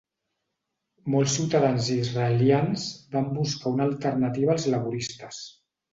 Molts 1.15 1.35
ciutadans 1.39 1.89
israelians 1.97 2.85
van 3.17 3.29
buscar 3.35 3.75
una 3.77 3.87
alternativa 3.91 4.53
als 4.57 4.67
laboristes. 4.77 5.45